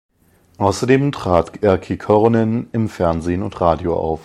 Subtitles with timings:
[0.57, 4.19] Außerdem trat Erkki Korhonen im Fernsehen und Radio auf.